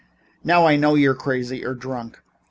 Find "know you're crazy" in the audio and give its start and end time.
0.77-1.63